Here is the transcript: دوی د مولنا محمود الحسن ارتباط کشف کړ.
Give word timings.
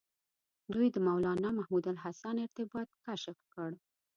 دوی 0.73 0.87
د 0.91 0.97
مولنا 1.07 1.49
محمود 1.59 1.85
الحسن 1.93 2.35
ارتباط 2.45 2.89
کشف 3.05 3.37
کړ. 3.53 3.69